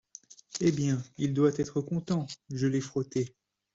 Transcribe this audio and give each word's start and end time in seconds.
Eh 0.61 0.71
bien, 0.71 0.99
il 1.19 1.31
doit 1.35 1.53
être 1.59 1.79
content! 1.79 2.25
je 2.49 2.65
l’ai 2.65 2.81
frotté… 2.81 3.35